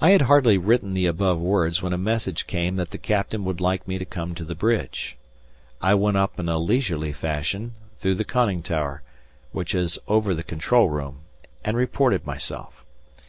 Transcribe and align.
I 0.00 0.10
had 0.10 0.22
hardly 0.22 0.58
written 0.58 0.94
the 0.94 1.06
above 1.06 1.40
words 1.40 1.82
when 1.82 1.92
a 1.92 1.98
message 1.98 2.46
came 2.46 2.76
that 2.76 2.92
the 2.92 2.98
captain 2.98 3.44
would 3.44 3.60
like 3.60 3.88
me 3.88 3.98
to 3.98 4.04
come 4.04 4.32
to 4.36 4.44
the 4.44 4.54
bridge. 4.54 5.16
I 5.82 5.94
went 5.94 6.16
up 6.18 6.38
in 6.38 6.48
a 6.48 6.56
leisurely 6.60 7.12
fashion, 7.12 7.74
through 7.98 8.14
the 8.14 8.24
conning 8.24 8.62
tower, 8.62 9.02
which 9.50 9.74
is 9.74 9.98
over 10.06 10.34
the 10.36 10.44
control 10.44 10.88
room, 10.88 11.22
and 11.64 11.76
reported 11.76 12.24
myself. 12.26 12.84